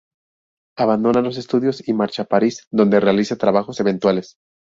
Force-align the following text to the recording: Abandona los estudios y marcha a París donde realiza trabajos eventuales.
Abandona 0.79 1.21
los 1.21 1.37
estudios 1.37 1.87
y 1.87 1.93
marcha 1.93 2.23
a 2.23 2.25
París 2.25 2.65
donde 2.71 2.99
realiza 2.99 3.35
trabajos 3.37 3.79
eventuales. 3.81 4.35